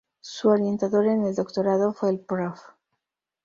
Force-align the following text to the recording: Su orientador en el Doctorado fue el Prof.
Su 0.19 0.49
orientador 0.49 1.05
en 1.05 1.25
el 1.27 1.35
Doctorado 1.35 1.93
fue 1.93 2.09
el 2.09 2.19
Prof. 2.21 2.59